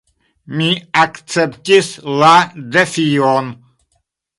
[0.61, 0.69] Mi
[1.01, 1.93] akceptis
[2.25, 2.33] la
[2.79, 3.57] defion.